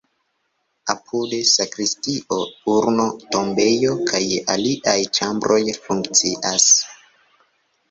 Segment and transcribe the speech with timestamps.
[0.93, 2.39] Apude sakristio,
[2.77, 4.23] urno-tombejo kaj
[4.57, 6.69] aliaj ĉambroj funkcias.